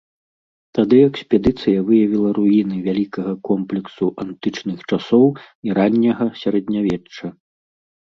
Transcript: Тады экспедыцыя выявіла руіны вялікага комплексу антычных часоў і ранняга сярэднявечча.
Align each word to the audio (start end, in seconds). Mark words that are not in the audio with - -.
Тады 0.77 0.97
экспедыцыя 1.09 1.83
выявіла 1.89 2.29
руіны 2.39 2.75
вялікага 2.89 3.33
комплексу 3.51 4.05
антычных 4.27 4.79
часоў 4.89 5.25
і 5.69 5.81
ранняга 5.83 6.25
сярэднявечча. 6.45 7.25